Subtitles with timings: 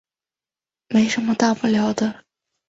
[0.87, 2.23] 没什么大不了的